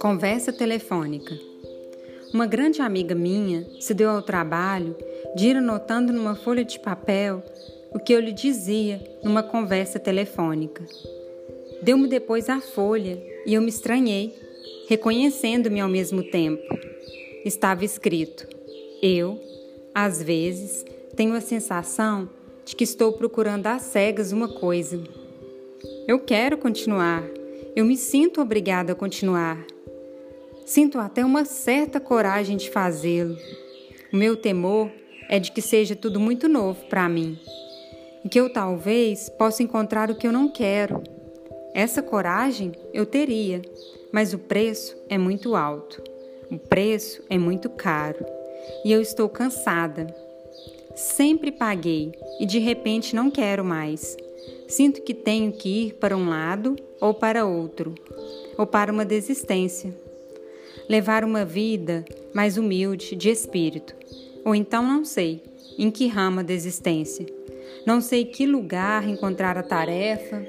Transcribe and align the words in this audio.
Conversa 0.00 0.52
telefônica. 0.52 1.38
Uma 2.32 2.46
grande 2.46 2.82
amiga 2.82 3.14
minha 3.14 3.66
se 3.80 3.94
deu 3.94 4.10
ao 4.10 4.22
trabalho 4.22 4.96
de 5.34 5.48
ir 5.48 5.56
anotando 5.56 6.12
numa 6.12 6.34
folha 6.34 6.64
de 6.64 6.78
papel 6.78 7.42
o 7.92 7.98
que 7.98 8.12
eu 8.12 8.20
lhe 8.20 8.32
dizia 8.32 9.00
numa 9.22 9.42
conversa 9.42 9.98
telefônica. 9.98 10.84
Deu-me 11.82 12.08
depois 12.08 12.48
a 12.48 12.60
folha 12.60 13.22
e 13.46 13.54
eu 13.54 13.62
me 13.62 13.68
estranhei, 13.68 14.34
reconhecendo-me 14.88 15.80
ao 15.80 15.88
mesmo 15.88 16.22
tempo. 16.22 16.78
Estava 17.44 17.84
escrito: 17.84 18.46
Eu, 19.02 19.40
às 19.94 20.22
vezes, 20.22 20.84
tenho 21.16 21.34
a 21.34 21.40
sensação 21.40 22.28
de 22.70 22.76
que 22.76 22.84
estou 22.84 23.12
procurando 23.12 23.66
às 23.66 23.82
cegas 23.82 24.30
uma 24.30 24.46
coisa. 24.46 25.02
Eu 26.06 26.20
quero 26.20 26.56
continuar, 26.56 27.24
eu 27.74 27.84
me 27.84 27.96
sinto 27.96 28.40
obrigada 28.40 28.92
a 28.92 28.94
continuar. 28.94 29.58
Sinto 30.64 30.96
até 31.00 31.24
uma 31.24 31.44
certa 31.44 31.98
coragem 31.98 32.56
de 32.56 32.70
fazê-lo. 32.70 33.36
O 34.12 34.16
meu 34.16 34.36
temor 34.36 34.88
é 35.28 35.40
de 35.40 35.50
que 35.50 35.60
seja 35.60 35.96
tudo 35.96 36.20
muito 36.20 36.48
novo 36.48 36.84
para 36.84 37.08
mim 37.08 37.36
e 38.24 38.28
que 38.28 38.38
eu 38.38 38.48
talvez 38.48 39.28
possa 39.30 39.64
encontrar 39.64 40.08
o 40.08 40.14
que 40.14 40.28
eu 40.28 40.32
não 40.32 40.48
quero. 40.48 41.02
Essa 41.74 42.00
coragem 42.00 42.70
eu 42.94 43.04
teria, 43.04 43.62
mas 44.12 44.32
o 44.32 44.38
preço 44.38 44.96
é 45.08 45.18
muito 45.18 45.56
alto. 45.56 46.00
O 46.48 46.56
preço 46.56 47.20
é 47.28 47.36
muito 47.36 47.68
caro 47.68 48.24
e 48.84 48.92
eu 48.92 49.02
estou 49.02 49.28
cansada. 49.28 50.29
Sempre 50.94 51.52
paguei 51.52 52.12
e 52.40 52.46
de 52.46 52.58
repente 52.58 53.14
não 53.14 53.30
quero 53.30 53.64
mais. 53.64 54.16
Sinto 54.68 55.02
que 55.02 55.14
tenho 55.14 55.52
que 55.52 55.86
ir 55.86 55.94
para 55.94 56.16
um 56.16 56.28
lado 56.28 56.76
ou 57.00 57.14
para 57.14 57.46
outro, 57.46 57.94
ou 58.58 58.66
para 58.66 58.92
uma 58.92 59.04
desistência. 59.04 59.94
Levar 60.88 61.24
uma 61.24 61.44
vida 61.44 62.04
mais 62.34 62.56
humilde 62.56 63.14
de 63.14 63.30
espírito, 63.30 63.94
ou 64.44 64.54
então 64.54 64.82
não 64.82 65.04
sei 65.04 65.42
em 65.78 65.90
que 65.90 66.08
rama 66.08 66.42
da 66.42 66.52
existência. 66.52 67.26
Não 67.86 68.00
sei 68.00 68.24
que 68.24 68.44
lugar 68.44 69.08
encontrar 69.08 69.56
a 69.56 69.62
tarefa, 69.62 70.44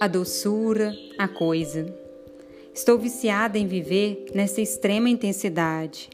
a 0.00 0.06
doçura, 0.06 0.94
a 1.18 1.26
coisa. 1.26 1.92
Estou 2.72 2.98
viciada 2.98 3.58
em 3.58 3.66
viver 3.66 4.26
nessa 4.34 4.60
extrema 4.60 5.10
intensidade. 5.10 6.08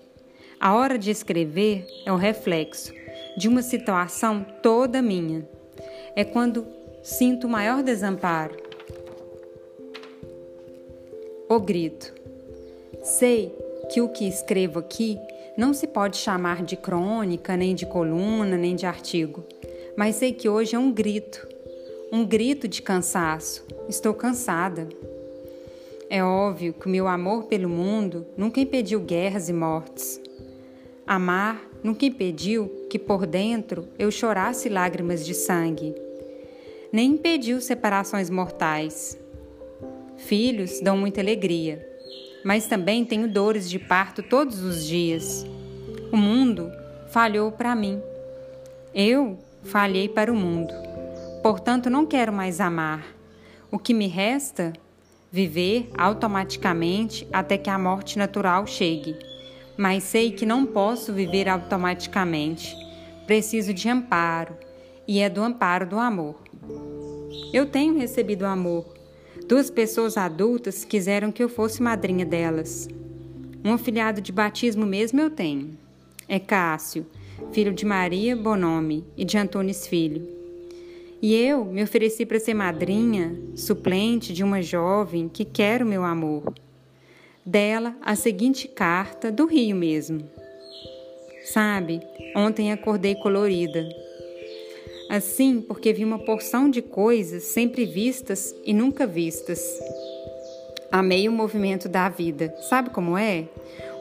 A 0.58 0.74
hora 0.74 0.98
de 0.98 1.10
escrever 1.10 1.86
é 2.06 2.12
o 2.12 2.16
reflexo 2.16 3.01
de 3.36 3.48
uma 3.48 3.62
situação 3.62 4.44
toda 4.62 5.02
minha. 5.02 5.46
É 6.14 6.24
quando 6.24 6.66
sinto 7.02 7.46
o 7.46 7.50
maior 7.50 7.82
desamparo. 7.82 8.56
O 11.48 11.60
grito. 11.60 12.14
Sei 13.02 13.54
que 13.90 14.00
o 14.00 14.08
que 14.08 14.26
escrevo 14.26 14.78
aqui 14.78 15.18
não 15.56 15.74
se 15.74 15.86
pode 15.86 16.16
chamar 16.16 16.62
de 16.62 16.76
crônica, 16.76 17.56
nem 17.56 17.74
de 17.74 17.84
coluna, 17.84 18.56
nem 18.56 18.74
de 18.74 18.86
artigo, 18.86 19.44
mas 19.96 20.16
sei 20.16 20.32
que 20.32 20.48
hoje 20.48 20.74
é 20.74 20.78
um 20.78 20.90
grito, 20.90 21.46
um 22.10 22.24
grito 22.24 22.66
de 22.66 22.80
cansaço. 22.80 23.64
Estou 23.88 24.14
cansada. 24.14 24.88
É 26.08 26.22
óbvio 26.22 26.72
que 26.72 26.86
o 26.86 26.90
meu 26.90 27.08
amor 27.08 27.44
pelo 27.44 27.68
mundo 27.68 28.26
nunca 28.36 28.60
impediu 28.60 29.00
guerras 29.00 29.48
e 29.48 29.52
mortes. 29.52 30.20
Amar 31.06 31.71
nunca 31.82 32.06
impediu 32.06 32.68
que 32.88 32.98
por 32.98 33.26
dentro 33.26 33.88
eu 33.98 34.10
chorasse 34.10 34.68
lágrimas 34.68 35.24
de 35.24 35.34
sangue. 35.34 35.94
Nem 36.92 37.12
impediu 37.12 37.60
separações 37.60 38.30
mortais. 38.30 39.18
Filhos 40.16 40.80
dão 40.80 40.96
muita 40.96 41.20
alegria, 41.20 41.84
mas 42.44 42.66
também 42.66 43.04
tenho 43.04 43.26
dores 43.26 43.68
de 43.68 43.78
parto 43.78 44.22
todos 44.22 44.62
os 44.62 44.86
dias. 44.86 45.44
O 46.12 46.16
mundo 46.16 46.70
falhou 47.08 47.50
para 47.50 47.74
mim. 47.74 48.00
Eu 48.94 49.38
falhei 49.62 50.08
para 50.08 50.32
o 50.32 50.36
mundo. 50.36 50.72
Portanto, 51.42 51.90
não 51.90 52.06
quero 52.06 52.32
mais 52.32 52.60
amar. 52.60 53.04
O 53.70 53.78
que 53.78 53.94
me 53.94 54.06
resta 54.06 54.72
viver 55.30 55.90
automaticamente 55.96 57.26
até 57.32 57.56
que 57.56 57.70
a 57.70 57.78
morte 57.78 58.18
natural 58.18 58.66
chegue. 58.66 59.31
Mas 59.82 60.04
sei 60.04 60.30
que 60.30 60.46
não 60.46 60.64
posso 60.64 61.12
viver 61.12 61.48
automaticamente. 61.48 62.72
Preciso 63.26 63.74
de 63.74 63.88
amparo, 63.88 64.54
e 65.08 65.18
é 65.18 65.28
do 65.28 65.42
amparo 65.42 65.84
do 65.88 65.98
amor. 65.98 66.36
Eu 67.52 67.66
tenho 67.66 67.98
recebido 67.98 68.46
amor. 68.46 68.86
Duas 69.48 69.70
pessoas 69.70 70.16
adultas 70.16 70.84
quiseram 70.84 71.32
que 71.32 71.42
eu 71.42 71.48
fosse 71.48 71.82
madrinha 71.82 72.24
delas. 72.24 72.88
Um 73.64 73.72
afilhado 73.72 74.20
de 74.20 74.30
batismo 74.30 74.86
mesmo 74.86 75.20
eu 75.20 75.30
tenho. 75.30 75.76
É 76.28 76.38
Cássio, 76.38 77.04
filho 77.50 77.72
de 77.72 77.84
Maria 77.84 78.36
Bonome 78.36 79.04
e 79.16 79.24
de 79.24 79.36
Antônio 79.36 79.74
Filho. 79.74 80.24
E 81.20 81.34
eu 81.34 81.64
me 81.64 81.82
ofereci 81.82 82.24
para 82.24 82.38
ser 82.38 82.54
madrinha, 82.54 83.36
suplente 83.56 84.32
de 84.32 84.44
uma 84.44 84.62
jovem 84.62 85.28
que 85.28 85.44
quer 85.44 85.82
o 85.82 85.86
meu 85.86 86.04
amor. 86.04 86.54
Dela, 87.44 87.96
a 88.00 88.14
seguinte 88.14 88.68
carta 88.68 89.32
do 89.32 89.46
Rio 89.46 89.74
mesmo. 89.74 90.22
Sabe, 91.44 92.00
ontem 92.36 92.70
acordei 92.70 93.16
colorida. 93.16 93.88
Assim, 95.10 95.60
porque 95.60 95.92
vi 95.92 96.04
uma 96.04 96.20
porção 96.20 96.70
de 96.70 96.80
coisas 96.80 97.42
sempre 97.42 97.84
vistas 97.84 98.54
e 98.64 98.72
nunca 98.72 99.08
vistas. 99.08 99.60
Amei 100.90 101.28
o 101.28 101.32
movimento 101.32 101.88
da 101.88 102.08
vida. 102.08 102.54
Sabe 102.68 102.90
como 102.90 103.18
é? 103.18 103.48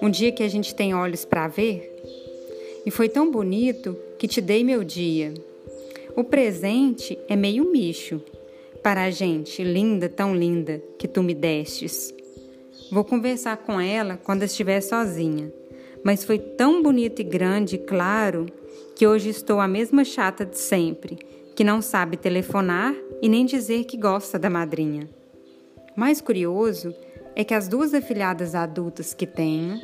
Um 0.02 0.10
dia 0.10 0.32
que 0.32 0.44
a 0.44 0.48
gente 0.48 0.76
tem 0.76 0.94
olhos 0.94 1.26
para 1.26 1.48
ver? 1.48 1.92
E 2.86 2.92
foi 2.92 3.10
tão 3.10 3.32
bonito 3.32 3.98
que 4.20 4.28
te 4.28 4.40
dei 4.40 4.64
meu 4.64 4.84
dia. 4.84 5.34
O 6.16 6.24
presente 6.24 7.18
é 7.28 7.36
meio 7.36 7.72
micho 7.72 8.22
para 8.84 9.04
a 9.04 9.10
gente, 9.10 9.64
linda, 9.64 10.08
tão 10.08 10.36
linda, 10.36 10.82
que 10.98 11.08
tu 11.08 11.24
me 11.24 11.34
destes. 11.34 12.14
Vou 12.92 13.06
conversar 13.06 13.56
com 13.56 13.80
ela 13.80 14.20
quando 14.22 14.44
estiver 14.44 14.82
sozinha, 14.82 15.50
mas 16.04 16.26
foi 16.26 16.38
tão 16.38 16.84
bonito 16.84 17.22
e 17.22 17.24
grande 17.24 17.76
e 17.76 17.80
claro 17.80 18.48
que 18.98 19.08
hoje 19.08 19.30
estou 19.30 19.62
a 19.62 19.68
mesma 19.68 20.04
chata 20.04 20.46
de 20.46 20.58
sempre, 20.58 21.18
que 21.56 21.64
não 21.64 21.82
sabe 21.82 22.18
telefonar 22.18 22.94
e 23.22 23.30
nem 23.30 23.46
dizer 23.46 23.86
que 23.86 23.96
gosta 23.96 24.38
da 24.38 24.50
madrinha. 24.50 25.10
Mais 25.96 26.20
curioso 26.20 26.94
é 27.34 27.46
que 27.46 27.54
as 27.54 27.70
duas 27.70 27.94
afilhadas 27.94 28.56
adultas 28.56 29.14
que 29.14 29.26
tenho, 29.26 29.80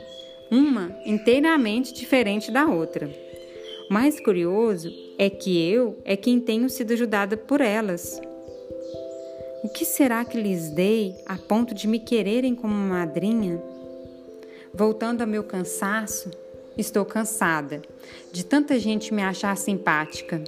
uma 0.52 0.94
inteiramente 1.06 1.94
diferente 1.94 2.52
da 2.52 2.66
outra. 2.66 3.10
Mais 3.90 4.20
curioso 4.20 4.92
é 5.18 5.30
que 5.30 5.58
eu 5.72 5.98
é 6.04 6.18
quem 6.18 6.42
tenho 6.42 6.70
sido 6.70 6.92
ajudada 6.92 7.38
por 7.38 7.62
elas. 7.62 8.20
O 9.68 9.70
que 9.70 9.84
será 9.84 10.24
que 10.24 10.40
lhes 10.40 10.70
dei 10.70 11.14
a 11.26 11.36
ponto 11.36 11.76
de 11.76 11.90
me 11.90 12.00
quererem 12.00 12.56
como 12.56 12.74
madrinha? 12.74 13.62
Voltando 14.74 15.20
ao 15.20 15.28
meu 15.28 15.44
cansaço, 15.44 16.32
estou 16.78 17.04
cansada 17.04 17.82
de 18.32 18.46
tanta 18.46 18.80
gente 18.80 19.14
me 19.14 19.22
achar 19.22 19.58
simpática. 19.58 20.42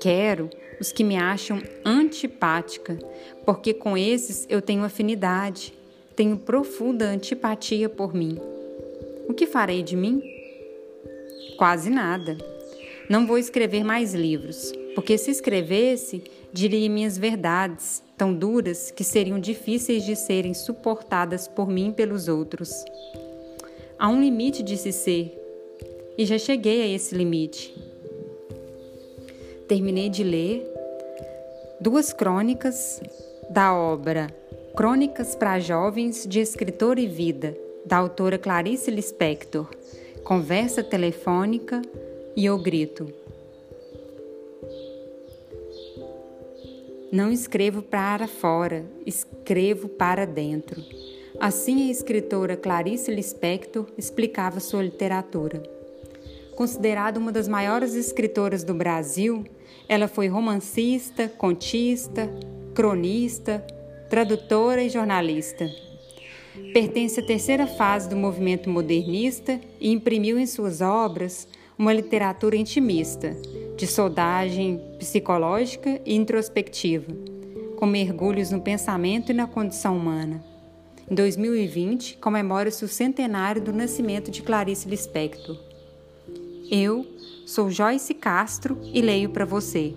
Quero 0.00 0.50
os 0.80 0.90
que 0.90 1.04
me 1.04 1.16
acham 1.16 1.62
antipática, 1.84 2.98
porque 3.46 3.72
com 3.72 3.96
esses 3.96 4.46
eu 4.48 4.60
tenho 4.60 4.82
afinidade, 4.82 5.72
tenho 6.16 6.36
profunda 6.36 7.04
antipatia 7.04 7.88
por 7.88 8.12
mim. 8.12 8.36
O 9.28 9.32
que 9.32 9.46
farei 9.46 9.80
de 9.80 9.94
mim? 9.94 10.20
Quase 11.56 11.88
nada. 11.88 12.36
Não 13.08 13.28
vou 13.28 13.38
escrever 13.38 13.84
mais 13.84 14.12
livros, 14.12 14.72
porque 14.94 15.16
se 15.16 15.30
escrevesse, 15.30 16.24
diria 16.52 16.88
minhas 16.88 17.16
verdades, 17.16 18.02
tão 18.16 18.34
duras 18.34 18.90
que 18.90 19.04
seriam 19.04 19.38
difíceis 19.38 20.04
de 20.04 20.16
serem 20.16 20.54
suportadas 20.54 21.48
por 21.48 21.68
mim 21.68 21.88
e 21.88 21.92
pelos 21.92 22.28
outros. 22.28 22.70
Há 23.98 24.08
um 24.08 24.20
limite 24.20 24.62
de 24.62 24.76
se 24.76 24.92
ser, 24.92 25.36
e 26.16 26.24
já 26.26 26.38
cheguei 26.38 26.82
a 26.82 26.86
esse 26.88 27.14
limite. 27.14 27.74
Terminei 29.68 30.08
de 30.08 30.24
ler 30.24 30.66
duas 31.80 32.12
crônicas 32.12 33.00
da 33.50 33.74
obra 33.74 34.28
Crônicas 34.76 35.34
para 35.34 35.58
Jovens 35.58 36.24
de 36.26 36.40
Escritor 36.40 36.98
e 36.98 37.06
Vida, 37.06 37.56
da 37.84 37.96
autora 37.96 38.38
Clarice 38.38 38.90
Lispector, 38.90 39.68
Conversa 40.22 40.82
Telefônica 40.82 41.82
e 42.36 42.48
o 42.48 42.56
grito. 42.56 43.19
Não 47.12 47.32
escrevo 47.32 47.82
para 47.82 48.28
fora, 48.28 48.84
escrevo 49.04 49.88
para 49.88 50.24
dentro. 50.24 50.80
Assim 51.40 51.88
a 51.88 51.90
escritora 51.90 52.56
Clarice 52.56 53.10
Lispector 53.12 53.86
explicava 53.98 54.60
sua 54.60 54.84
literatura. 54.84 55.60
Considerada 56.54 57.18
uma 57.18 57.32
das 57.32 57.48
maiores 57.48 57.96
escritoras 57.96 58.62
do 58.62 58.74
Brasil, 58.74 59.44
ela 59.88 60.06
foi 60.06 60.28
romancista, 60.28 61.28
contista, 61.28 62.30
cronista, 62.74 63.58
tradutora 64.08 64.80
e 64.80 64.88
jornalista. 64.88 65.68
Pertence 66.72 67.18
à 67.18 67.22
terceira 67.24 67.66
fase 67.66 68.08
do 68.08 68.14
movimento 68.14 68.70
modernista 68.70 69.60
e 69.80 69.90
imprimiu 69.90 70.38
em 70.38 70.46
suas 70.46 70.80
obras 70.80 71.48
uma 71.76 71.92
literatura 71.92 72.56
intimista, 72.56 73.36
de 73.80 73.86
soldagem 73.86 74.78
psicológica 74.98 76.02
e 76.04 76.14
introspectiva, 76.14 77.10
com 77.76 77.86
mergulhos 77.86 78.50
no 78.50 78.60
pensamento 78.60 79.32
e 79.32 79.34
na 79.34 79.46
condição 79.46 79.96
humana. 79.96 80.44
Em 81.10 81.14
2020, 81.14 82.18
comemora-se 82.18 82.84
o 82.84 82.88
centenário 82.88 83.62
do 83.62 83.72
nascimento 83.72 84.30
de 84.30 84.42
Clarice 84.42 84.86
Lispector. 84.86 85.56
Eu 86.70 87.06
sou 87.46 87.70
Joyce 87.70 88.12
Castro 88.12 88.78
e 88.92 89.00
leio 89.00 89.30
para 89.30 89.46
você. 89.46 89.94